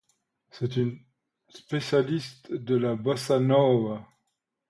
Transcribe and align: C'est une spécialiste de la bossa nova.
C'est 0.49 0.77
une 0.77 0.97
spécialiste 1.49 2.51
de 2.51 2.73
la 2.75 2.95
bossa 2.95 3.39
nova. 3.39 4.03